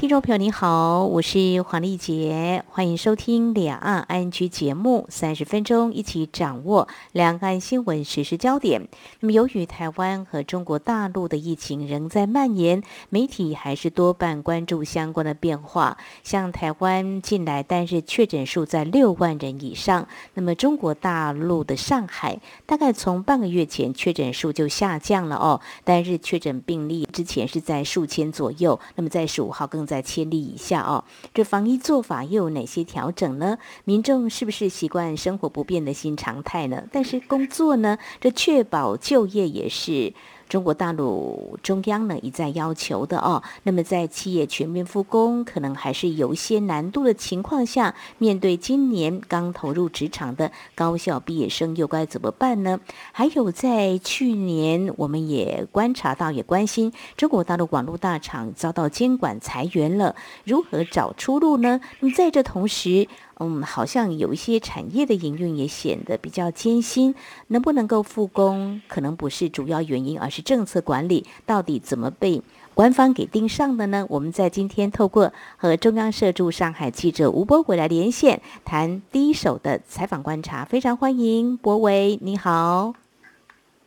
[0.00, 8.88] 听众朋友你好，我是黄丽杰，欢迎收听两岸安居节目，三十分钟一起掌握两岸新闻实时焦点。
[9.20, 15.98] 那么，由于台湾和中国大陆的疫情仍在蔓延，媒体还是多半关注相关的变化。
[16.24, 31.02] 像台湾近来单日确诊数在六万人以上，那么中国大陆的上海大概从半个月前确诊数就下降了哦，单日确诊病例之前是在数千左右，那么在十五号更在千里以下哦，
[31.34, 33.58] 这防疫做法又有哪些调整呢？
[33.82, 36.84] 民众是不是习惯生活不变的新常态呢？
[36.92, 37.98] 但是工作呢？
[38.20, 40.14] 这确保就业也是。
[40.50, 52.80] 中国大陆中央呢一再要求的哦，那么在企业全面复工，可能还是有一些难度的情况下，面对今年刚投入职场的高校毕业生，又该怎么办呢？
[53.12, 61.80] 还有在去年，我们也观察到，也关心中国大陆网络大厂遭到监管裁员了，如何找出路呢？
[62.00, 63.06] 那么在这同时，
[63.42, 67.14] 嗯，好像有一些产业的营运也显得比较艰辛，
[67.48, 72.42] 能不能够复工，可能不是主要原因，而是政策管理到底怎么被
[72.74, 74.04] 官方给盯上的呢？
[74.10, 82.92] 我们在今天透过和中央社驻上海记者吴博伟来连线，谈第一手的采访观察，非常欢迎博伟，你好。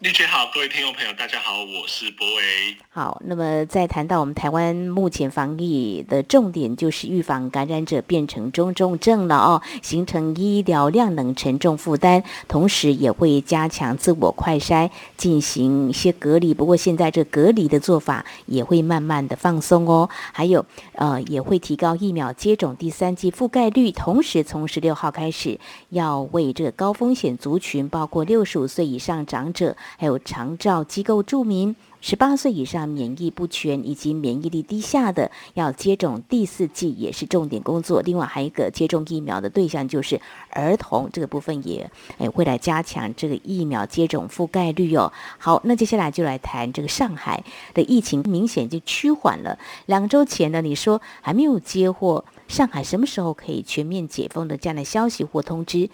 [0.04, 2.76] 丽姐好，各位听众朋友，大家好，我是博维。
[2.90, 16.54] 好，那么在谈到我们台湾目前防疫的重点，就是预防感染者变成中重症了哦，形成医疗量能沉重负担，同时也会加强自我快筛，进行一些隔离。
[16.54, 20.66] 不过现在这隔离的做法也会慢慢的放松哦，还有
[20.96, 25.58] 呃也会提高疫苗接种第三剂覆盖率，同时从十六号开始
[25.92, 29.78] 要为这高风险族群，包括六十五岁以上长者。
[29.98, 38.02] 还有长照机构住民，十八岁以上免疫不全以及免疫力低下的，要接种第四剂也是重点工作。
[38.02, 45.12] 另外还有一个接种疫苗的对象就是儿童，这个部分也诶会来加强这个疫苗接种覆盖率哦。
[45.38, 47.44] 好，那接下来就来谈这个上海
[47.74, 49.58] 的疫情明显就趋缓了。
[49.86, 55.90] 两周前呢，你说还没有接获上海什么时候可以全面解封的这样的消息或通知，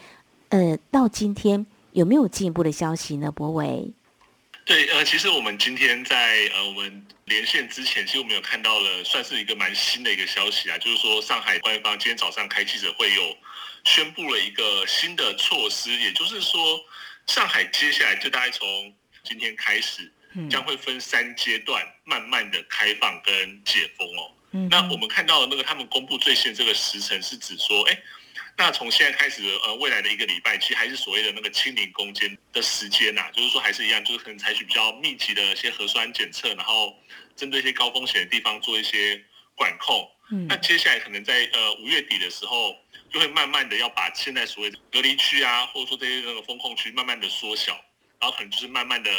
[0.50, 1.66] 呃，到今天。
[1.92, 3.92] 有没有进一步的消息呢，博伟？
[4.66, 13.36] 对，呃，其实我们今天在呃我们连线之前，其实我们有看到了，算是一个蛮新的一个消息啊，就是说上海官方今天早上开记者会，有
[13.84, 16.80] 宣布了一个新的措施，也就是说，
[17.26, 20.12] 上海接下来就大概从今天开始，
[20.52, 24.32] 将会分三阶段慢慢的开放跟解封哦。
[24.70, 28.00] 那我们看到那个他们公布最新这个时辰是指说，哎。
[28.60, 36.94] 那从现在开始，呃，未来的一个礼拜，其实还是所谓的那个清零攻坚的时间呐，就是说还是一样，就是可能采取比较密集的一些核酸检测，然后
[37.38, 39.24] 针对一些高风险的地方做一些
[39.56, 40.06] 管控。
[40.30, 42.76] 嗯，那接下来可能在呃五月底的时候，
[43.10, 47.72] 就会慢慢的要把现在所谓的隔离区啊，或者说这些那个风控区，慢慢的缩小，
[48.20, 49.10] 然后可能就是慢慢的。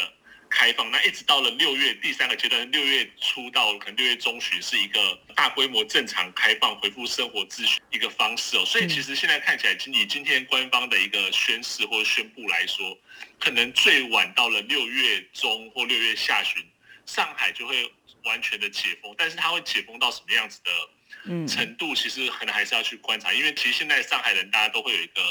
[0.50, 8.64] 开放，那一直到了六月第三个阶段，六月初到可能六月中旬是一个大规模正常开放、恢复生活秩序一个方式哦。
[8.66, 12.98] 所以其实现在看起来，以今天官方的一个宣誓或者宣布来说，
[13.38, 16.62] 可能最晚到了六月中或六月下旬，
[17.06, 17.90] 上海就会
[18.24, 19.14] 完全的解封。
[19.16, 23.32] 但是它会解封到什么样子的程度，其实可能还是要去观察。
[23.32, 25.22] 因为其实现在上海人大家都会有一个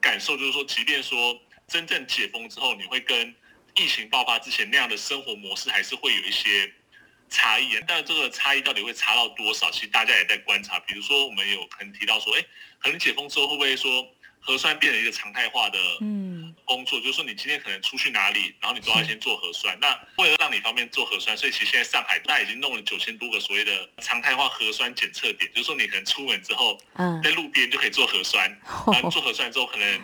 [0.00, 1.38] 感受，就是说，即便说
[1.68, 3.34] 真正解封之后，你会跟
[3.76, 6.72] 疫情爆发之前那样的生活模式还是会有一些
[7.28, 9.70] 差异，但这个差异到底会差到多少？
[9.70, 10.78] 其实大家也在观察。
[10.80, 12.44] 比如说，我们有可能提到说，哎，
[12.78, 14.08] 可能解封之后会不会说
[14.40, 15.78] 核酸变成一个常态化的
[16.64, 16.98] 工作？
[17.00, 19.76] 就是说，你今天可能出去哪里，然后你都要先做核酸。
[19.80, 26.78] 那为了让你方便做核酸，所以其实现在上海那已经弄了九千多个所谓的常态化核酸检测点，就是说你可能出门之后，
[27.22, 28.48] 在路边就可以做核酸。
[28.92, 30.00] 然后做核酸之后可能。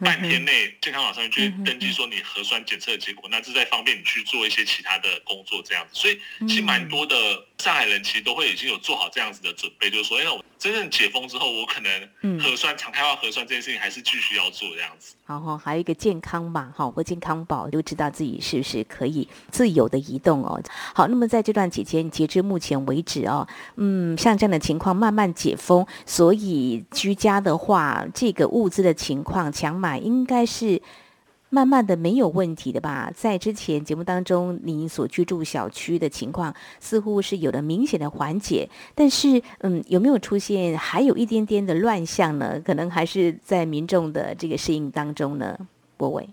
[0.00, 7.16] 半天内健康码上面去登记说你核酸检测的结果，那是在方便你去做一些其他的工作这样子，所以其实蛮多的
[7.58, 15.16] 上海人其实都会已经有做好这样子的准备，就是说，哎，我真正解封之后，我可能核酸常态化核酸这件事情还是继续要做这样子。
[15.26, 20.60] 然后还有一个健康码哈或健康宝，就知道自己是不是可以自由的移动哦。
[20.94, 23.46] 好，那么在这段期间，截至目前为止哦，
[23.76, 30.80] 嗯，像这样的情况慢慢解封，所以居家的话，这个物资的情况强买应该是
[31.50, 33.10] 慢慢的没有问题的吧？
[33.16, 42.60] 在之前节目当中，你所居住小区的情况似乎是有了明显的缓解，但是，嗯，有没有出现还有一点点的乱象呢？
[42.60, 45.58] 可能还是在民众的这个适应当中呢，
[45.96, 46.28] 博伟。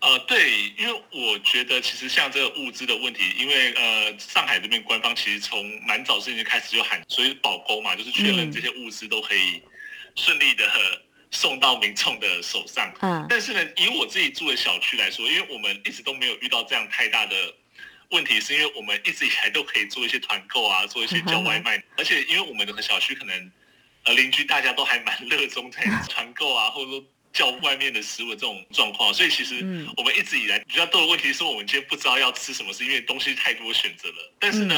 [0.00, 9.62] 呃，对，因为我觉得其实像这个物资的问题，因为呃，上海这边官方其实从蛮早之前开始就喊，所以保供嘛，就是确认这些物资都可以
[10.14, 10.64] 顺利的。
[11.32, 17.34] 送到民众的手上，嗯，但是呢，以我自己住的小区来说，因为我们一直都没有遇到这样太大的
[18.10, 23.52] 问题，是因为我们一直以来都可以做一些团购啊， 做一些叫外卖，而且因为我们的小区可能
[24.04, 29.64] 呃邻居大家都还蛮热衷在团购啊， 或者说叫外面的食物这种状况，所以其实
[29.96, 34.32] 我们一直以来比较多的问题是我们今天不知道要吃什么，是因为东西太多选择了。
[34.38, 34.76] 但是呢，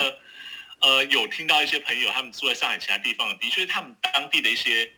[0.79, 4.89] 呃，有听到一些朋友他们住在上海其他地方，的确他们当地的一些。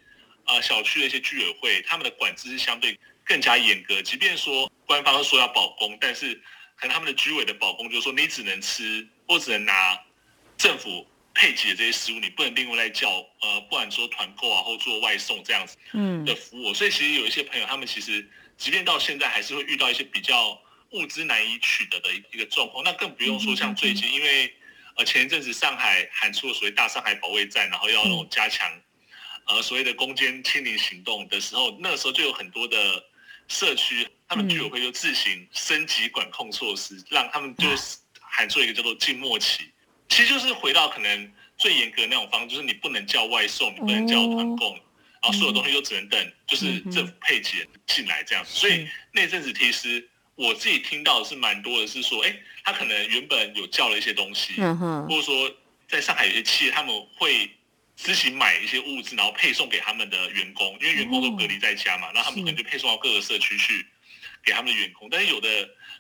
[0.47, 4.01] 呃，小区的一些居委会，他们的管制是相对更加严格。
[4.01, 6.35] 即便说官方说要保供，但是
[6.77, 9.99] 可能他们的居委的保供就是说，你只能吃或只能拿
[10.57, 11.05] 政府
[11.35, 13.11] 配给的这些食物，你不能另外再叫
[13.41, 15.77] 呃，不管说团购啊或做外送这样子
[16.25, 16.73] 的服务。
[16.73, 18.25] 所以其实有一些朋友，他们其实
[18.57, 20.57] 即便到现在还是会遇到一些比较
[20.91, 22.85] 物资难以取得的一个状况。
[22.85, 24.55] 那更不用说像最近，因为
[24.95, 28.71] 呃前一阵子上海喊出了所谓大上海保卫战，然后要那种加强。
[29.47, 33.05] 呃，所谓的攻坚清零行动的时候，那个时候就有很多的
[33.47, 37.69] 社区，他们居委会就自行升级管控措施，让他们就
[38.21, 39.63] 喊出一个叫做静默期，
[40.09, 44.73] 其实就是回到可能最严格的那种方式，就是你不能叫外送，你不能叫团购，
[45.23, 48.45] 然后所有东西都只能等，就是政府配给进来这样。
[48.45, 54.61] 所以那阵子其实我自己听到的是蛮多的，是说，哎，他可能原本有叫了一些东西，
[55.09, 55.55] 或者说
[55.87, 57.49] 在上海有些企业他们会。
[57.97, 63.85] 自行买一些物资，然后配送给他们的员工，因为员工都隔离在家嘛，那他们可能就配送到各个社区去
[64.45, 65.09] 给他们的员工。
[65.11, 65.49] 但是有的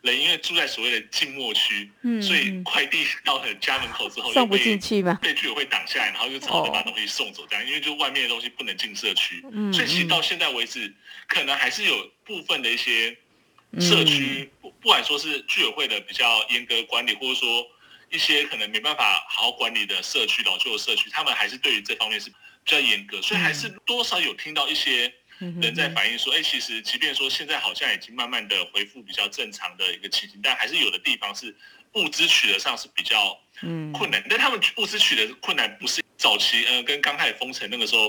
[0.02, 1.90] 人因为住在所谓的静默区，
[2.20, 5.18] 所以快递到了家门口之后送不进去嘛？
[5.22, 7.66] 被居委会挡下来，然后就只好把东西送走这样。
[7.66, 9.40] 因为就外面的东西不能进社区，
[9.72, 10.94] 所以其实到现在为止，
[11.26, 13.16] 可能还是有部分的一些
[13.80, 17.66] 社区，不不管说是居委会的比较严格管理，或者说。
[18.10, 31.54] 一些可能没办法好好管理的社区、老旧的社区，他们还是对于这方面是比较严格，所以还是多少有听到一些人在反映说，哎，其实即便说现在好像已经慢慢的恢复比较正常的一个情形，但还是有的地方是
[31.92, 33.38] 物资取得上是比较
[33.92, 34.24] 困难。
[34.30, 36.02] 但他们物资取得困难不是。
[36.26, 38.08] 早期呃，跟刚开始封城那个时候，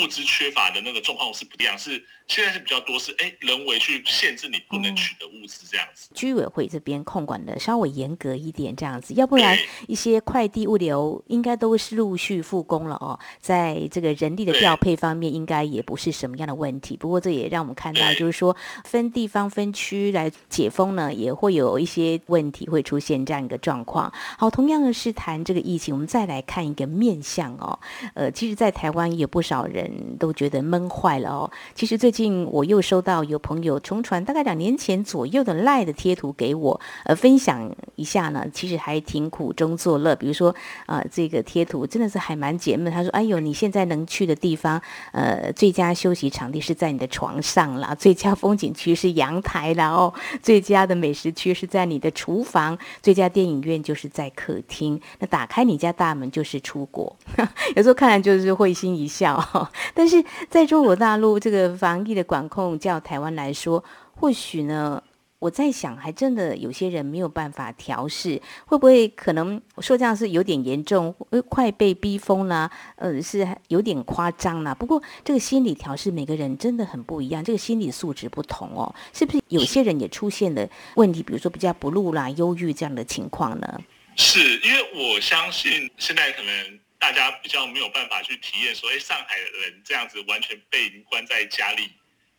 [0.00, 6.08] 物资缺乏的那个状况是不一样，是现在是比较多是哎，人为去限制你不能取得物资这样子。
[6.14, 9.54] 居委会这边控管的稍微严格一点这样子，要不然
[9.86, 16.96] 一些快递物流应该都是陆续复工了哦，在这个人力的调配方面应该也不是什么样的问题。
[16.96, 24.10] 不过这也让我们看到，就是说分地方分区来解封呢，也会有一些问题会出现这样一个状况。
[24.38, 27.57] 好，同样的是谈这个疫情，我们再来看一个面向。
[27.58, 27.78] 哦，
[28.14, 31.50] 呃，其实，在台湾有不少人都觉得闷坏了哦。
[31.74, 38.46] 其实最近我又收到有朋友重传大概两年前左右的赖的贴图给我，呃，分享一下呢。
[38.52, 40.16] 其实还挺苦中作乐。
[40.16, 40.54] 比如说，
[40.86, 42.92] 啊，这个贴图真的是还蛮解闷。
[42.92, 44.80] 他说：“哎呦，你现在能去的地方，
[45.12, 50.12] 呃，最佳休息场地是在你的床上啦，最佳风景区是阳台啦，哦，
[50.42, 55.00] 最佳的美食区是在你的厨房，最佳电影院就是在客厅。
[55.18, 57.14] 那打开你家大门就是出国。”
[57.76, 59.42] 有时候看来就是会心一笑，
[59.94, 63.82] 但是在中国大陆这个防疫的管控，较台湾来说，
[64.14, 65.02] 或许呢，
[65.38, 71.14] 我在想，还真的有些人没有办法调试，会不会可能说这样是有点严重，
[71.48, 74.74] 快被逼疯了，呃，是有点夸张了。
[74.74, 83.80] 不过这个心理调试，每个人真的很不一样，这个心理素质不同哦，是不是有些人也出现了问题，比如说比较不露啦、忧郁这样的情况呢？
[84.16, 86.80] 是因为我相信现在可能。
[86.98, 91.90] 大家比较没有办法去体验说，哎，上海的人这样子完全被关在家里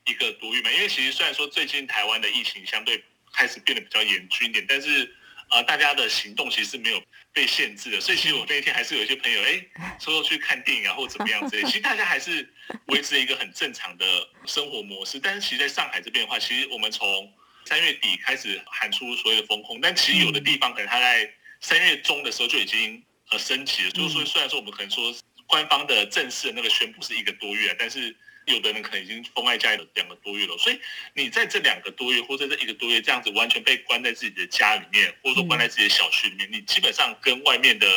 [0.05, 0.69] 一个多月嘛？
[0.71, 3.01] 因为其实虽然说最近台湾的疫情相对
[3.33, 5.15] 开始变得比较严峻一点，但是
[5.49, 7.01] 呃，大家的行动其实是没有
[7.31, 8.01] 被限制的。
[8.01, 9.65] 所以其实我那一天还是有一些朋友，哎，
[9.99, 11.63] 说说去看电影啊，或怎么样之类。
[11.69, 12.47] 其实大家还是
[12.87, 14.05] 维持一个很正常的
[14.45, 15.19] 生活模式。
[15.19, 17.33] 但是其实在上海这边的话，其实我们从
[17.65, 23.01] 三月底开始喊出所有的风控，但其实有的地方可能他在三月中的时候就已经。
[23.31, 30.57] 呃，升级了，就是说，虽然说我们可能说官方的正式的那个宣布是一个多月，但是有的人可能已经封在家里两个多月了。
[30.57, 30.79] 所以
[31.13, 37.87] 你在这两个多月或者这一个多月这样子完全被关在自己的家里面，或者说关在自己的小区里面，你基本上跟外面的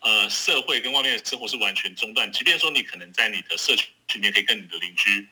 [0.00, 2.30] 呃社会跟外面的生活是完全中断。
[2.30, 5.26] 即便说你可能在你的社区里面可以跟你的邻居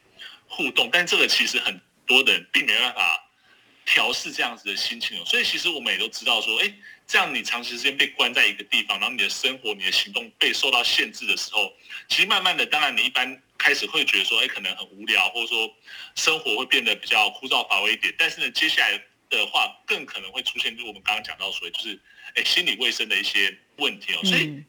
[0.49, 3.31] 互动，但这个其实很多的人并没办法
[3.87, 5.25] 调试这样子的心情哦。
[5.25, 6.75] 所以其实我们也都知道说，哎，
[7.07, 11.73] 这样你长时间被关在一个地方，然后你的生活、你的行动被受到限制的时候，
[12.09, 15.71] 其实慢慢的，当然你一般开始会觉得说，哎，可能很无聊，或者说
[16.15, 18.15] 生活会变得比较枯燥乏味一点。
[18.19, 22.01] 但是呢，接下来的话更可能会出现，就我们刚刚讲到所谓就是
[22.37, 24.21] 哎心理卫生的一些问题哦。
[24.25, 24.63] 所以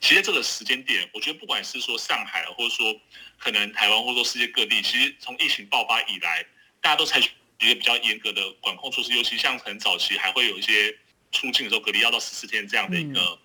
[0.00, 3.00] 其实这个时间点，我觉得不管是说上海，或者说
[3.38, 6.44] 可能台湾，或者说世界各地，其实从疫情爆发以来，
[6.80, 10.96] 大家都采取一个比较严格的管控措施，尤其像很早期还会有一些
[11.32, 13.38] 出境的时候隔离要到十四天这样的一个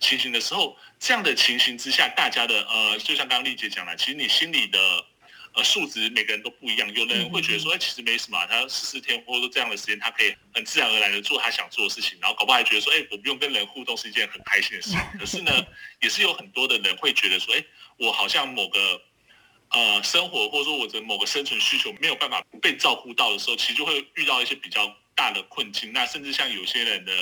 [0.00, 5.04] 情形的时候，这样的情形之下，大家的呃，就像刚刚丽姐讲了，其实你心里的。
[5.54, 14.94] 呃，数值每个人都不一样，有的人会觉得说，哎，其实没什么，他十四天或者说这样的时间，他可以很自然而然的做他想做的事情，然后搞不好还觉得说，哎，我不用跟人互动是一件很开心的事。
[15.18, 15.50] 可是呢，
[16.02, 17.64] 也是有很多的人会觉得说，哎，
[17.96, 19.02] 我好像某个
[19.70, 25.92] 呃生活或者说我的某个生存需求没有办法被照顾到的时候，其实就会遇到一些比较大的困境。
[25.92, 27.12] 那甚至像有些人的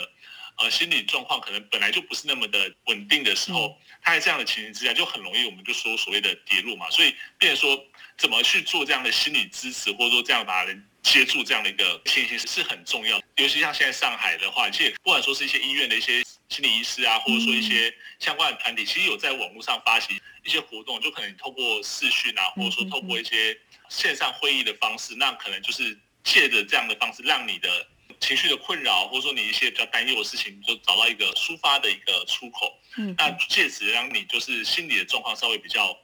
[0.58, 6.90] 呃心理状况可能本来就不是那么的稳定的时候，他在这样的情形之下，就很容易我们就说所谓的跌落嘛。
[6.90, 7.82] 所以，变说。
[8.18, 13.20] 怎么去做这样的心理支持，或者说这样把人接住这样的一个情形是很重要。
[13.36, 23.54] 尤其像现在上海的话，其实不管说是一些医院的一些心理医师啊，或者说一些相关的团体，其实有在网络上发起一些活动，就可能透过视讯啊，或者说透过一些
[23.90, 25.94] 线上会议的方式，那可能就是
[26.26, 27.86] 借着这样的方式，让你的
[28.20, 32.78] 情绪的困扰，或者说你一些比较担忧的事情，就找到一个抒发的一个出口。
[32.98, 35.96] 嗯，那借此让你就是心理的状况稍微比较。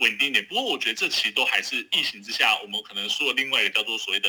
[0.00, 4.28] 稳定一点，不过我觉得这其实都还是疫情之下，我们可能说另外一个叫做所谓的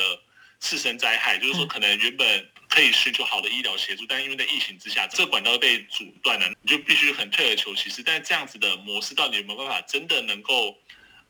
[0.58, 8.02] 次生灾害，就是说可能原本可以寻求好的医疗协助，但因为在疫情之下，这管道被阻断了，你就必须很退而求其次。
[8.02, 10.76] 但是这样子的模式到底有没有办法真的能够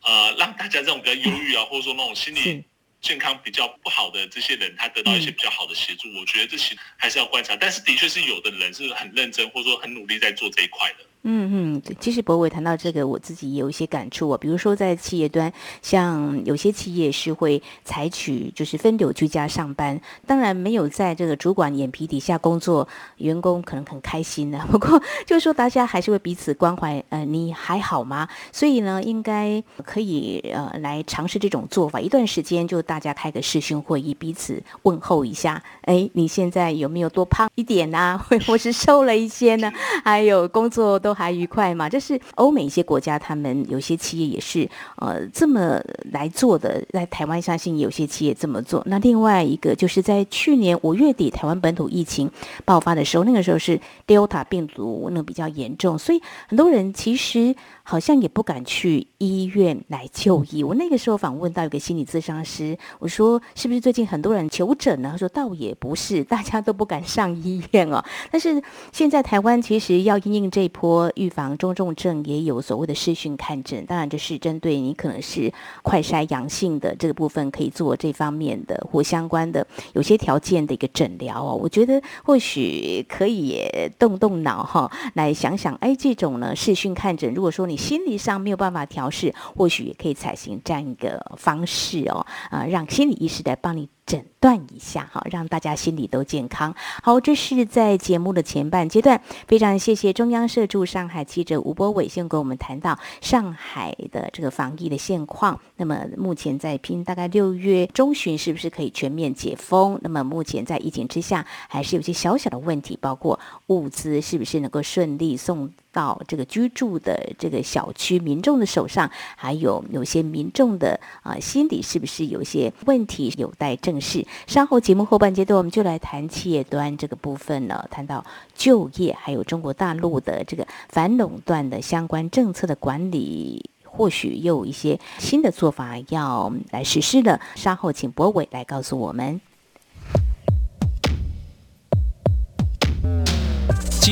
[0.01, 2.65] 呃让大家这种比较忧郁啊，或者说那种心理
[3.01, 6.09] 健康比较不好的这些人，他得到一些比较好的协助？
[6.19, 11.05] 我觉得这些还是要观察，但是的确是有的人是很认真或者说很努力在做这一块的。
[11.23, 14.39] 嗯嗯，其实博伟谈到这个，我自己也有一些感触啊。
[14.41, 24.59] 比如说在企业端，像有些企业是会采取就是分流居家上班，当然没有在这个主管眼皮底下工作，员工可能很开心的。
[24.73, 28.27] 不过就是说大家还是会彼此关怀，呃，你还好吗？
[28.51, 35.63] 所以呢，应该可以呃来尝试这种做法，一段时间就大家开个视讯会议，彼此问候一下。
[35.83, 38.17] 哎，你现在有没有多胖一点啊？
[38.49, 39.71] 或是瘦了一些呢？
[40.03, 41.10] 还有工作都。
[41.11, 41.89] 都还愉快嘛？
[41.89, 46.81] 这是欧美一些国家，他们有些企业也是呃这么来做的。
[46.93, 48.81] 在台湾，相信有些企业这么做。
[48.87, 52.31] 那另外一个就是在去年五月底，台湾本土疫情
[52.65, 57.57] 爆发的时候，那个时候是 Delta 病毒那比较严重，所以很多人其实。
[57.83, 60.63] 好像也不敢去医院来就医。
[60.63, 65.09] 我那个时候访问到一个心理咨商师，我说是不是最近很多人求诊呢？
[65.11, 68.05] 他说倒也不是，大家都不敢上医院哦。
[68.31, 68.63] 但是
[68.93, 75.53] 现在台湾其实要应应这波预防中重症，也有所谓的视讯看诊，当然这是针对你可能是
[75.83, 81.55] 快筛阳性的这个部分，可以做这方面的或相关的有些条件的一个诊疗哦。
[81.55, 83.63] 我觉得或许可以
[83.99, 93.89] 动动脑哈，来想想，哎，这种呢视讯看诊，如果说你心理上没有办法调试，或许也可以采行这样一个方式哦，啊，让心理医师来帮你。
[94.11, 96.75] 诊断一下哈，让大家心里都健康。
[97.01, 105.61] 好，这是在节目的前半阶段，非常谢谢中央社驻上海记者吴波伟先跟我们谈到上海的这个防疫的现况。
[105.77, 109.97] 那么目前在拼，大概六月中旬是不是可以全面解封？
[110.03, 113.39] 那么目前在疫情之下，还是有些小小的问题，包括
[113.69, 119.09] 物资是不是能够顺利送到这个居住的这个小区民众的手上？
[119.37, 124.01] 还有有些民众的啊心理是不是有些问题有待正？
[124.01, 127.87] 视稍后节目后半阶段，我们就来谈企业端这个部分了。
[127.91, 137.39] 谈到就业，还有中国大陆的这个反垄断的相关政策的管理，或许又有一些新的做法要来实施了。
[137.55, 139.41] 稍后请博伟来告诉我们。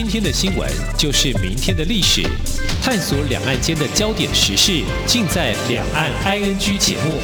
[0.00, 2.23] 今天的新闻就是明天的历史，
[2.81, 7.14] 探索两岸间的焦点时事，尽在《两岸 ING》节目。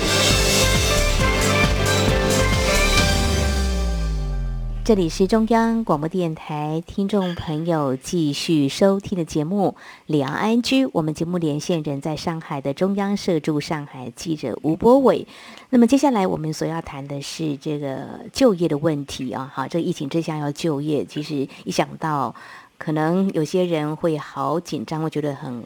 [4.85, 9.77] 这里是中央广播电台听众朋友继续收听的节目
[10.07, 15.27] 《两岸安居》，我们节目连线人在上海的中央社驻上海记者吴波伟。
[15.71, 22.35] 那么接下来我们所要谈的是这个就业的问题啊，好，这疫情之下要就业，其实一想到。
[22.77, 25.63] 可能有些人会好紧张，会觉得很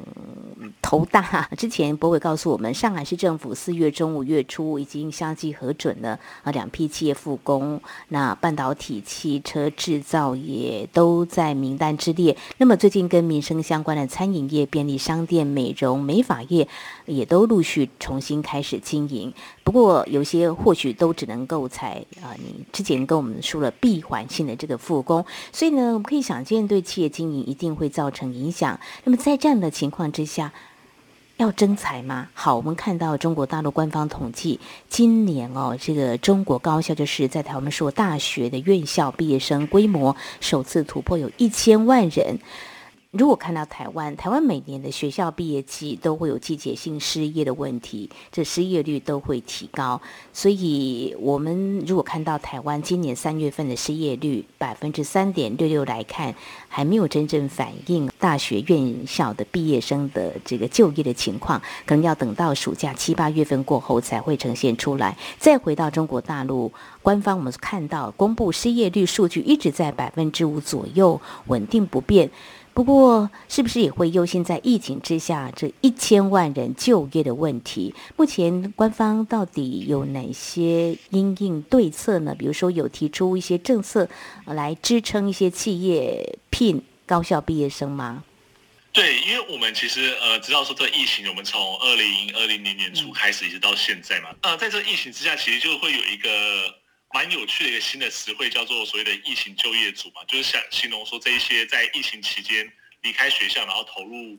[0.81, 1.49] 头大。
[1.57, 12.37] 之前博伟告诉我们，上海市政府四月中、五月初已经相继核准了啊两批企业复工，那半导体、汽车制造业都在名单之列。
[12.59, 16.69] 那么最近跟民生相关的餐饮业、便利商店、美容美发业
[17.07, 19.33] 也都陆续重新开始经营。
[19.65, 28.79] 不过有些或许都只能够采啊，你之前跟我们说了闭环性的这个复工，所以呢，我们可以想见对业经营一定会造成影响。
[29.05, 30.53] 那么在这样的情况之下，
[31.37, 32.29] 要征才吗？
[32.35, 42.39] 好，我们看到中国大陆官方统计，今年哦，这个中国高校就是在台湾说大学的院校毕业生规模首次突破有一千万人。
[43.13, 49.99] 如果看到台湾，台湾每年的学校毕业季都会有季节性失业的问题，这失业率都会提高。
[50.31, 56.35] 所以，我们如果看到台湾今年三月份的失业率百分之三点六六来看，
[56.69, 65.17] 还没有真正反映大学院校的毕业生的这个就业的情况，可能要等到暑假七八月份过后才会呈现出来。
[65.39, 72.31] 再回到中国大陆官方，我们看到公布失业率数据一直在百分之五左右，稳定不变。
[72.79, 77.93] 不过，是不是也会忧心在疫情之下这一千万人就业的问题？
[78.17, 82.37] 目前官方到底有哪些因应对策呢？
[82.39, 84.09] 比如说，有提出一些政策
[84.45, 88.23] 来支撑一些企业聘高校毕业生吗？
[88.93, 96.29] 对，因为我们其实呃知道说这疫情，我们从二零二零年年初开始一直到现在嘛，呃，在这疫情之下，其实就会有一个。
[97.15, 102.71] 蛮有趣的一个新的词汇，叫做所谓的疫情就业组嘛，就是想形容说这一些在疫情期间
[103.03, 104.39] 离开学校，然后投入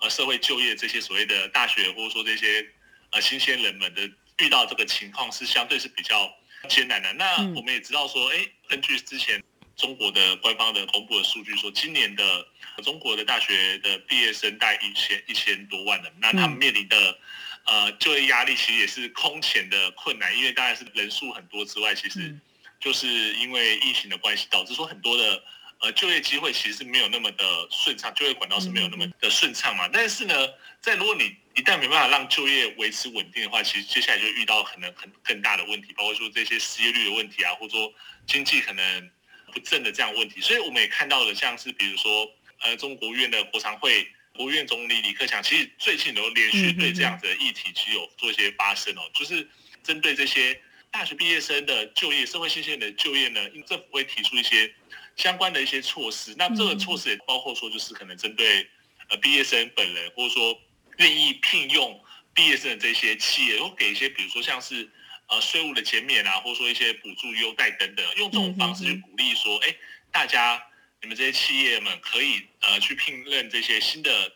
[0.00, 2.66] 呃社会就业这些所谓的大学或者说这些
[3.12, 4.02] 呃新鲜人们的
[4.38, 6.30] 遇到这个情况是相对是比较
[6.68, 7.10] 艰难的。
[7.14, 9.42] 那我们也知道说，哎，根据之前
[9.76, 12.46] 中国的官方的公布的数据说，今年的
[12.84, 17.18] 中国的大学的毕业生大概一千一千多万人，那他们面临的。
[17.66, 22.34] 呃，就业压力其实也是空前的困难，因为当然是人数很多之外，其实
[22.80, 25.42] 就是因为疫情的关系，导致说很多的
[25.80, 29.88] 呃就业机会其实是没有那么的顺畅，就业管道是没有那么的顺畅嘛。
[29.92, 30.34] 但是呢，
[30.80, 37.92] 在如果你一旦没办法让就业维持稳定的话，其实接下来就遇到可能很更大的问题，包括说这些失业率的问题啊，或者说
[38.26, 39.10] 经济可能
[39.52, 40.40] 不振的这样问题。
[40.40, 42.28] 所以我们也看到了，像是比如说
[42.62, 44.10] 呃中国院的国常会。
[44.34, 49.46] 国务院总理李克强其实最近都连续对这样子的议题其实有做一些发声哦，就是
[49.82, 50.58] 针对这些
[50.90, 54.72] 大学毕业生的就业、社会新鲜的就业呢，政府会提出一些
[55.16, 56.34] 相关的一些措施。
[56.38, 58.66] 那这个措施也包括说，就是可能针对
[59.08, 60.58] 呃毕业生本人，或者说
[60.98, 64.88] 愿意聘用毕业生的这些企业，会给一些比如说像是
[65.28, 69.76] 呃税务的减免啊，或者说一些补助优待等等，用这种方式去鼓励说，哎，
[70.10, 70.62] 大家。
[71.02, 74.32] 你们这些企业们可以呃去聘任这些新的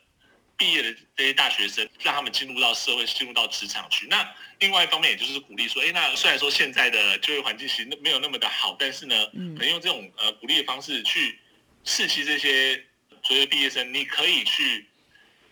[0.57, 4.07] 毕业的这些大学生，让他们进入到社会，进入到职场去。
[4.07, 4.27] 那
[4.61, 11.38] 另外一方面，也就是鼓励说，哎，那虽然说现在的就业环境其实没有那么的好，但是呢，能用这种呃鼓励的方式去
[11.85, 12.83] 刺激这些
[13.22, 14.87] 所谓毕业生，你可以去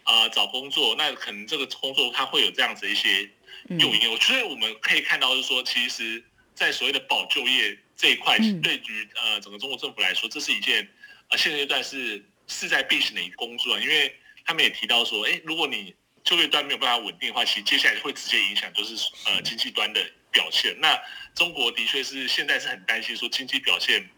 [0.04, 0.94] 呃找工作。
[0.96, 3.28] 那可能这个工作它会有这样子一些
[3.68, 4.10] 诱因。
[4.10, 10.88] 我觉得我们可以看到是说，其实，在所谓的保就业这一块，对于呃整个中国政府来说，这是一件。
[11.36, 14.14] 现阶段是势在必行的一个工作，因为
[14.44, 18.94] 他们也提到说，哎，如果你就业端没有办法稳定的话，其实接下来会直接影响就是
[19.26, 20.76] 呃经济端的表现。
[20.80, 21.00] 那
[21.34, 24.08] 中国的确是现在是很担心说经济表现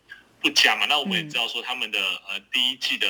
[0.40, 0.86] 不佳嘛。
[0.86, 1.98] 那我们也知道说他们的
[2.28, 3.08] 呃第一季的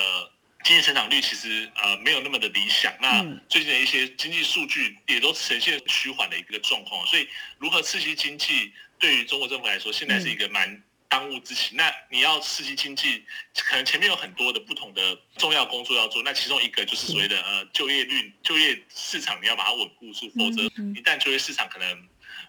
[0.64, 2.92] 经济成长率其实呃没有那么的理想。
[3.00, 7.06] 那最近的一些经济数据也都呈现趋缓的一个状况。
[7.06, 10.82] 所以如何刺激经济，对于中国政府来说，现在是一个蛮。
[11.14, 11.76] 当务之急。
[11.76, 13.24] 那你要刺激经济，
[13.54, 16.20] 可能前面有很多的不同的重要工作要做。
[16.24, 22.08] 那其中一个就是所谓的呃就业率、就业市场，你要把它稳固住，否则一旦就业市场可能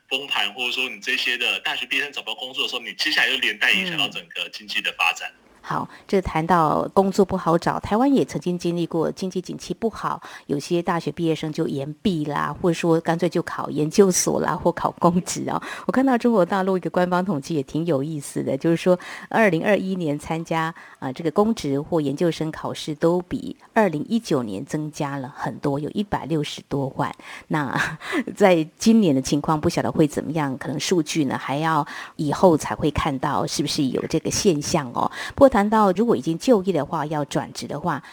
[0.09, 5.31] 崩盘，或者说你这些的大学毕业生找不到工作的时候，你接下来又连带影响到整个经济的发展。
[5.67, 15.59] 好，这谈到工作不好找，台湾也曾经经历过经济景气不好，有些大学毕业生就延毕啦，或者说干脆就考研究所啦，或考公职啊。
[15.87, 18.95] 我看到中国大陆一个官方统计也挺有意思的，就是说，
[19.27, 27.11] 二零二一年参加啊这个公职或研究生考试都比二零一九年增加了很多，有一百六十多万。
[27.47, 27.75] 那
[28.37, 31.83] 在今年的情况不晓得会怎么样，可能数据呢还要
[32.17, 35.11] 以后才会看到是不是有这个现象哦。
[35.33, 35.54] 不过。
[35.55, 38.03] 谈到如果已经就业的话，要转职的话，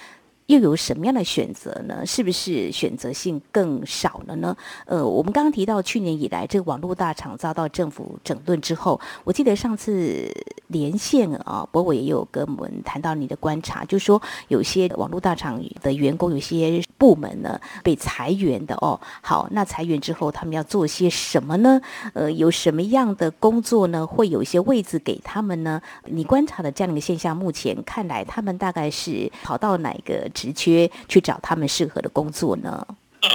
[0.46, 2.07] 又有什么样的选择呢？
[2.07, 4.57] 是不是选择性更少了呢？
[4.87, 10.33] 呃，我们刚刚提到去年以来，这个网络大厂遭到政府整顿之后，我记得上次
[10.68, 19.00] 连线啊，博伟也有跟我们谈到你的观察，就说有些网络大厂的员工，有些部门呢被裁员的哦。
[19.20, 21.80] 好，那裁员之后，他们要做些什么呢？
[22.14, 24.06] 呃，有什么样的工作呢？
[24.06, 25.82] 会有一些位置给他们呢？
[26.04, 30.12] 你观察的这样的一个现象，目前看来，他们大概是跑到哪个？
[30.32, 32.86] 职缺去找他们适合的工作呢？
[33.22, 33.28] 呃，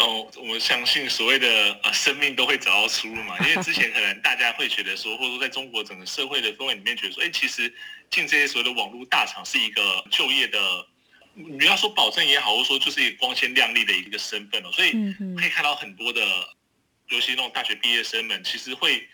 [0.49, 1.47] 我相信所谓的
[1.83, 3.37] 呃生命都会找到出路嘛。
[3.39, 7.73] 因为之前可能 大家会觉得说，或者说在中国整个社会的氛围里面，觉得说，哎，其实
[8.09, 10.59] 进这些所谓的网络大厂是一个就业的，
[11.37, 14.71] 你要说保证也好，或者说就是一个光鲜亮丽的一个身份哦。
[14.71, 14.91] 所以
[15.37, 16.21] 可以看到很多的，
[17.09, 19.07] 尤其那种大学毕业生们，其实会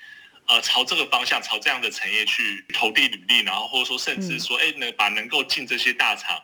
[0.48, 6.42] 呃朝这个方向，朝这样的产业去投递履历，然后或者说甚至说，哎，能把能够进这些大厂。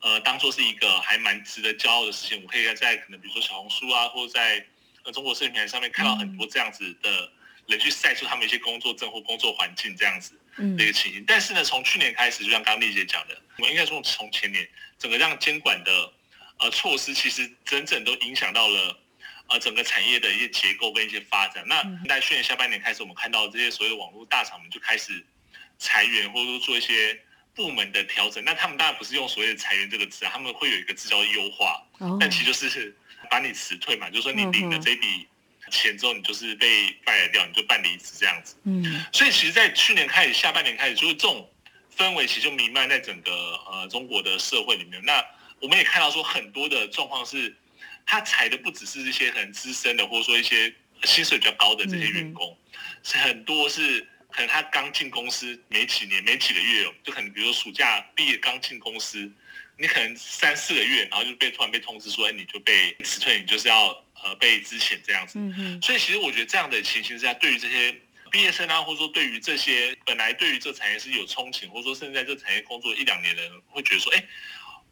[0.00, 4.66] 呃，当做是一个还蛮值得骄傲的事情，我可以在可能比如说小红书啊，或者在
[5.04, 7.30] 呃中国视频平台上面看到很多这样子的
[7.68, 11.24] 人去晒出他们一些工作证或工作环境这样子的一个情形。
[11.26, 16.12] 但是呢，从去年开始，就像刚刚丽姐讲的，我应该说从前年，整个让监管的
[16.58, 19.00] 呃措施，其实整整都影响到了
[19.48, 21.64] 呃整个产业的一些结构跟一些发展。
[21.66, 25.24] 那在去年下半年开始，我们看到这些所谓的网络大厂们就开始
[25.78, 27.20] 裁员，或者说做一些。
[27.54, 31.86] 部门的调整，那他们当然不是用所谓的裁员这个词啊，他们会有一个字叫优化，
[32.18, 32.96] 但其实就是
[33.30, 35.28] 把你辞退嘛，就是说你领了这笔
[35.72, 38.54] 钱之后，你就是被败掉，你就办离职这样子。
[38.64, 41.50] 嗯，所以其实，在去年开始，下半年开始，就是这种
[41.96, 43.32] 氛围其实就弥漫在整个
[43.70, 45.02] 呃中国的社会里面。
[45.04, 45.24] 那
[45.60, 47.56] 我们也看到说，很多的状况是，
[48.06, 50.72] 他裁的不只是一些很资深的，或者说一些
[51.04, 52.56] 薪水比较高的这些员工，
[53.02, 54.06] 是很多是。
[54.34, 59.30] 可能他刚进公司没几年，没几个月哦，就可能比如说暑假毕业刚进公司，
[59.76, 65.38] 你可能三四个月，然后就被突然被通知说，哎，你就被辞退，你就是要呃被之前这样子。
[65.82, 67.94] 所以其实我觉得这样的情形之下，对于这些
[68.30, 74.24] 毕业生啊，或者说对于这些本来对于这产业是有憧憬，或者说甚至在这产业工作一两年的人，会觉得说，哎，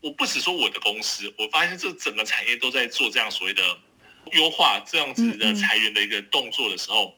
[0.01, 3.79] 我不只说我的公司，我发现这整个产业都在做这样所谓的
[4.33, 7.17] 优化这样子的裁员的一个动作的时候。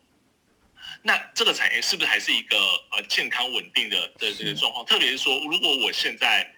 [1.05, 2.57] 那这个产业是不是还是一个
[2.92, 4.85] 呃健康稳定的的这个状况？
[4.87, 6.48] 特别是说，如果我现在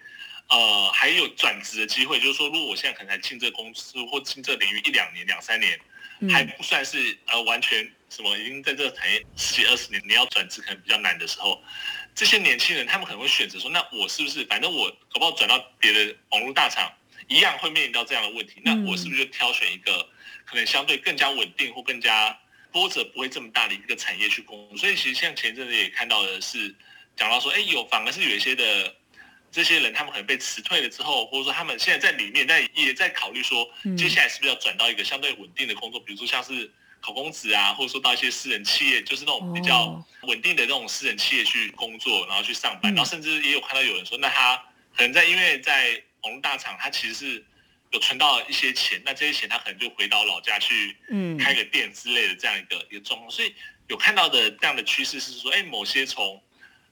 [0.49, 5.79] 呃还有转职的机会，就是说，如果我现在可能才进这公司或进这领域一两年、两三年，
[6.29, 11.61] 还不算是呃完全什么已经在这个产业十几二十年，你要转职可能比较难的时候，
[12.13, 16.91] 这些年轻人他们可能会选择说，那我是不是反正我搞不好转到别的网络大厂，
[17.27, 18.61] 一样会面临到这样的问题？
[18.63, 20.07] 那我是不是就挑选一个
[20.45, 22.37] 可能相对更加稳定或更加？
[22.71, 26.75] 波折不会这么大的一个产业去工作，所以其实像前阵子也看到的是，
[27.15, 28.93] 讲到说，哎，有反而是有一些的
[29.55, 33.65] 这些人，他们可能被辞退了之后，或者说他们现在在里面，但也在考虑说，
[33.97, 44.57] 接下来是不是要转到一个相对稳定的工作，比如说像是考公职啊，或者说到一些私人企业，就是那种比较稳定的那种私人企业去工作，然后去上班，然后甚至也有看到有人说，那他
[44.93, 47.45] 可能在因为在网络大厂，他其实是。
[47.91, 53.31] 有存到一些钱，那这些钱他可能就回到老家去，嗯，开个店之类的这样一个一个状况。
[53.31, 53.55] 所以
[53.87, 56.41] 有看到的这样的趋势是说，哎，某些从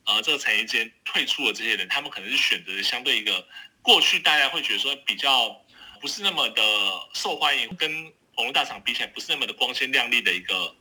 [0.06, 3.48] 呃这个产业间退出的这些人，他们可能是选择相对一个
[3.82, 5.56] 过去大家会觉得说比较
[6.02, 6.62] 不是那么的
[7.14, 8.04] 受欢迎，跟
[8.36, 10.76] 网络大厂比起来不是那么的光鲜亮丽的一个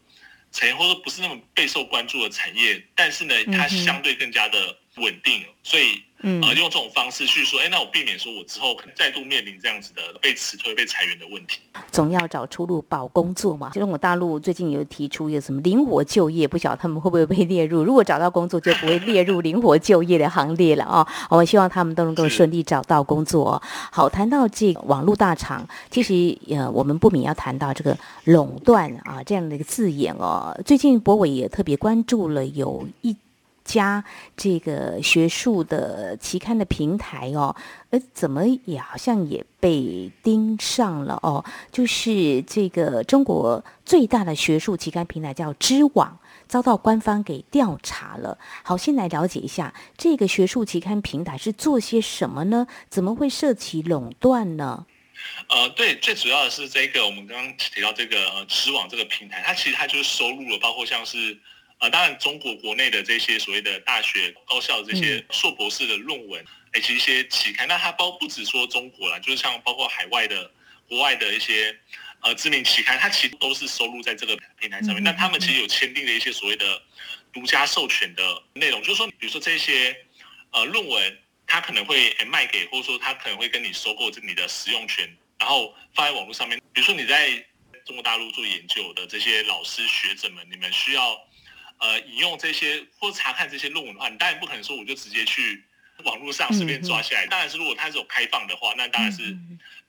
[0.51, 6.03] 产业，或者说不是那么备受关注的产业，但是呢，它相对更加的稳定，所以。
[6.23, 11.59] 嗯，啊，用这种方式去说，哎，那我避免说我之后可能再度面临这样子的被辞退、被裁员的问题。
[11.91, 13.71] 总要找出路保工作嘛。
[13.71, 17.83] 中国大陆最近有提出一个什么灵活就业，不晓得他们会不会被列入？
[17.83, 21.07] 如果找到工作，就不会列入灵活就业的行列了啊。
[21.29, 23.61] 我们希望他们都能够顺利找到工作。
[23.91, 30.57] 好，谈到这个网络大厂，其实呃，我们不免要谈到这个垄断啊这样的一个字眼哦。
[30.65, 33.17] 最近博伟也特别关注了有一。
[33.64, 34.05] 加
[34.37, 37.55] 这个学术的期刊的平台哦，
[37.90, 41.44] 呃，怎么也好像也被盯上了哦。
[41.70, 48.37] 就是这个中国最大的学术期刊平台叫知网，遭到官方给调查了。
[48.62, 52.66] 好，先来了解一下这个学术期刊平台是做些什么呢？
[52.90, 54.87] 怎么会涉及垄断呢？
[55.48, 61.38] 呃，对，最主要的是这个我们刚刚提到这个知网这个平台，它其实它就是收录了包括像是。
[61.83, 66.45] 啊，当然，中国国内的这些所谓的大学高校这些硕博士的论文，
[66.77, 70.49] 以及一些期刊，那它包不止说中国啦，就是像包括海外的、
[70.88, 71.77] 国外的一些
[72.21, 75.03] 呃知名期刊，它其实都是收录在这个平台上面。
[75.03, 76.81] 那他们其实有签订的一些所谓的
[77.33, 79.97] 独家授权的内容，就是说，比如说这些
[80.53, 81.18] 呃论文。
[81.45, 85.07] 它可能会卖给，或者说它可能会跟你收购这你的使用权，
[85.38, 86.59] 然后放在网络上面。
[86.73, 87.29] 比如说你在
[87.85, 91.21] 中国大陆做研究的这些老师学者们，你们需要
[91.83, 95.62] 呃引用这些或查看这些论文的话，你当然不可能说我就直接去
[96.05, 97.27] 网络上随便抓下来。
[97.27, 99.37] 当然是如果它是有开放的话，那当然是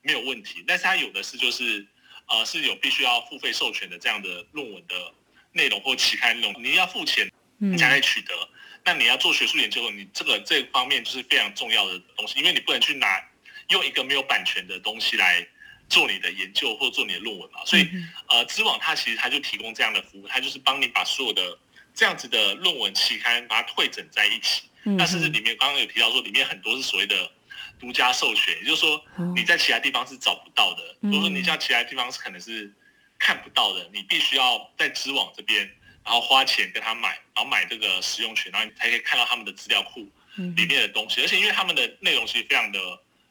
[0.02, 0.62] 没有问题。
[0.66, 1.86] 但是它有的是就是
[2.26, 5.14] 呃是有必须要付费授权的这样的论文的
[5.52, 8.34] 内容或期刊内容，你要付钱你才能取得。
[8.86, 13.18] 那你要做学术研究，你这个这方面就是非常重要的东西，因为你不能去拿
[13.68, 15.46] 用一个没有版权的东西来
[15.88, 17.64] 做你的研究或做你的论文嘛。
[17.64, 17.88] 所以，
[18.28, 21.58] 呃，知网它其实它就提供这样的服务，它就是帮你把所有的
[21.94, 24.64] 这样子的论文期刊把它汇整在一起。
[24.82, 27.30] 那甚至里面刚刚有提到说，里面很多是所谓的
[27.78, 29.02] 独家授权，也就是说
[29.34, 32.72] 你在其他地方是找不到的，如果说你像其他地方是可能是
[33.18, 35.70] 看不到的，你必须要在知网这边。
[36.04, 41.22] 然后花钱跟他买，然后买这个使用权，然后你才可以看到他们的资料库里面的东西。
[41.22, 42.78] 而且因为他们的内容其实非常的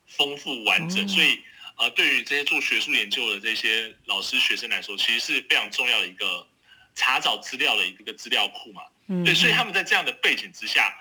[0.07, 1.39] 丰富完整，所以
[1.77, 6.47] 呃，对于这些做学术研究的这些老师学生来说，其实是非常重要的一个
[6.95, 8.81] 查找资料的一个资料库嘛。
[9.25, 10.93] 对，所以他们在这样的背景之下，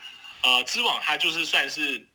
[0.43, 2.07] 呃，知网它就是算是。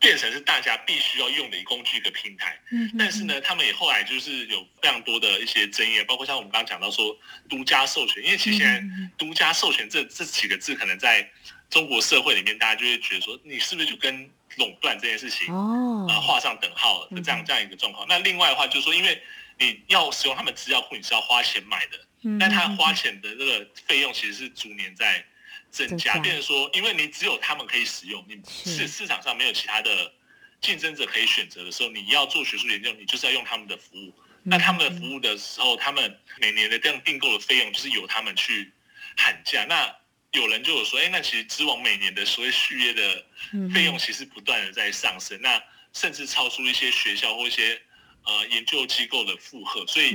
[0.00, 7.16] 变成是大家必须要用的一工具一个平台，嗯，但是呢，他们也后来就是有非常多的一些争议，包括像我们刚刚讲到说
[7.48, 8.84] 独家授权，因为其实现在
[9.16, 11.26] 独家授权这这几个字，可能在
[11.70, 18.04] 中国社会里面，大家就会觉得说，你是不是就跟垄断这件事情哦，呃，画上等号的这样这样一个状况。
[18.06, 19.22] 那另外的话，就是说，因为
[19.58, 25.24] 你要使用他们资料库，你是要花钱买的，嗯，但他花钱的这个费用其实是逐年在。
[25.70, 30.12] 增加，变成说，因为你只有他们可以使用，你市市场上没有其他的
[30.60, 34.14] 竞争者可以选择的时候，你要做学术研究，你就是要用他们的服务。
[34.44, 38.72] 那他们的服务的时候，他们每年的这样订购的费用就是由他们去
[39.16, 39.64] 喊价。
[39.64, 39.92] 那
[40.30, 43.26] 有人就有说，哎，那其实知网每年的所谓续约的
[43.74, 45.60] 费用其实不断的在上升，那
[45.92, 47.82] 甚至超出一些学校或一些
[48.24, 49.86] 呃研究机构的负荷。
[49.86, 50.10] 所以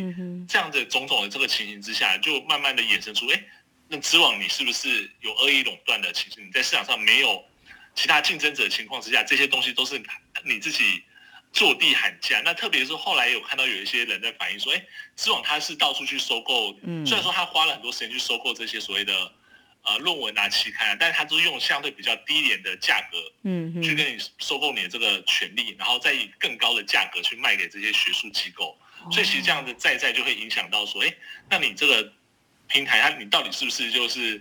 [0.48, 3.44] 这样的种种的这个情形之下，就慢慢的衍生出，哎。
[3.92, 6.46] 那知网你是不是有恶意垄断的情形？
[6.46, 7.44] 你在市场上没有
[7.96, 10.00] 其他竞争者的情况之下，这些东西都是
[10.46, 11.02] 你自己
[11.52, 12.40] 坐地喊价。
[12.46, 16.72] 那特别是后来有看到有一些人在反映说，哎，知网它是到处去收购，
[17.04, 19.34] 虽然说他花了很多时间去收购这些所谓的
[19.90, 28.78] 呃论文啊期刊啊，但是他都是用相对比较低廉的价格，嗯，去跟你收购你的这个权利，然后再以更高的价格去卖给这些学术机构。
[29.12, 31.14] 所以其实这样的在在就会影响到说，哎，
[31.50, 32.14] 那你这个。
[32.72, 34.40] 平台，它你到底是不是就是，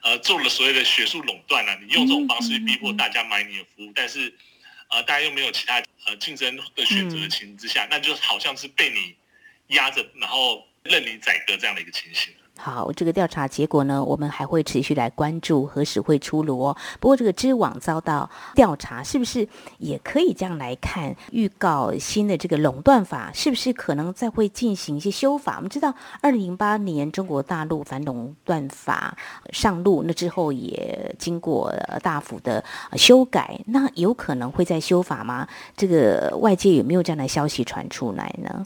[0.00, 1.76] 呃，做了所谓的学术垄断呢？
[1.82, 4.32] 你用这种方式去逼迫大家买你的服务，但是，
[4.90, 9.16] 呃，大家又没有其他呃竞争的选择的情形之下，那就好像是被你
[9.74, 12.32] 压着，然后任你宰割这样的一个情形。
[12.56, 16.76] 好，这个调查结果呢，我们还会持续来关注，何时会出炉哦。
[17.00, 19.46] 不过这个知网遭到调查，是不是
[19.78, 21.14] 也可以这样来看？
[21.32, 25.56] 预告新的这个垄断法，是不是可能再会进行一些修法？
[25.56, 29.18] 我们知道，二零零八年中国大陆反垄断法
[29.52, 31.70] 上路，那之后也经过
[32.02, 32.64] 大幅的
[32.96, 35.46] 修改，那有可能会再修法吗？
[35.76, 38.64] 这个外界有没有这样的消息传出来呢？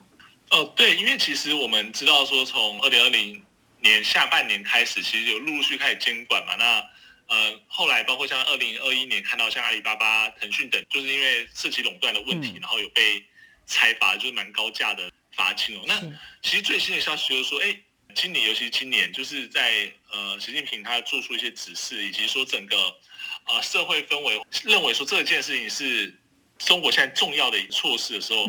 [0.50, 3.42] 哦，对，因为其实我们知道说，从二零二零。
[3.80, 6.54] 年下半年开始，其实就陆陆续开始监管嘛。
[6.56, 6.84] 那
[7.28, 13.22] 呃，后来包括像二零二一年看到像阿里巴巴、腾讯等，就是因为涉及垄断的问题，然后有被
[13.66, 15.82] 裁罚，就是蛮高价的罚金哦。
[15.86, 16.00] 那
[16.40, 17.78] 其实最新的消息就是说，哎，
[18.14, 22.96] 今年尤其今年，就是在呃，习近平他做出一些指示，以及说整个
[23.44, 26.18] 呃社会氛围认为说这件事情是
[26.56, 28.48] 中国现在重要的一个措施的时候，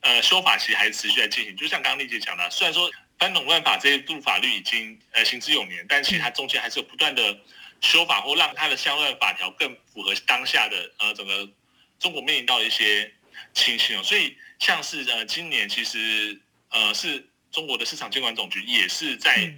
[0.00, 1.54] 呃，修法其实还持续在进行。
[1.54, 2.90] 就像刚刚丽姐讲的，虽然说。
[3.18, 7.38] 反垄断法这一部法律已经呃行之有年，但其实它中间还是有不断的
[7.80, 11.48] 修法或让它的相关法条更符合当下的呃整个
[11.98, 13.10] 中国面临到一些
[13.54, 14.02] 情形哦。
[14.02, 19.52] 所以像是呃今年其实呃是中国的市场监管总局也是在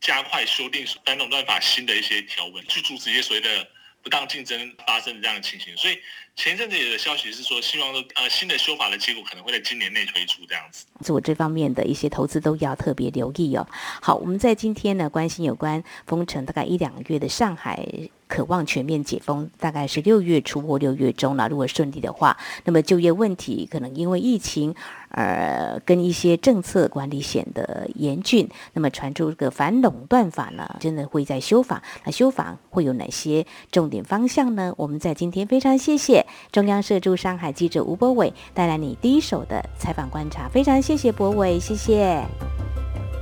[0.00, 3.70] 加快修订反垄断法新的一些条文，去阻止一些所谓的
[4.04, 5.76] 不当竞争发生的这样的情形。
[5.76, 5.98] 所以。
[6.36, 10.84] 前一阵子有的消息是说，希望说呃新的修法的结果可能会在今年内推出这样子。
[11.00, 13.64] 做这方面的一些投资都要特别留意哦。
[14.02, 17.86] 好，我们在今天呢关心有关封城大概一两个月的上海。
[18.26, 21.48] 渴望全面解封，大概是六月初或六月中了。
[21.48, 24.74] 如果顺利的话，那么就业问题可能因为疫情，
[25.10, 28.48] 呃，跟一些政策管理显得严峻。
[28.72, 31.82] 那么传出这个反垄断法呢，真的会在修法。
[32.04, 34.74] 那修法会有哪些重点方向呢？
[34.76, 40.48] 我们在今天非常谢谢中央社驻上海记者吴博伟带来你第一手的采访观察。
[40.48, 42.24] 非常谢谢博伟，谢谢。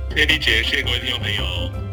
[0.09, 1.92] 谢谢李姐，谢谢各位听众朋友。